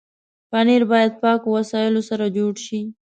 [0.49, 2.81] پنېر باید پاکو وسایلو سره جوړ شي.